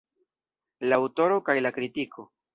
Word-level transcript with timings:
La 0.87 0.99
aŭtoro 1.03 1.39
kaj 1.51 1.57
la 1.67 1.75
kritiko. 1.79 2.29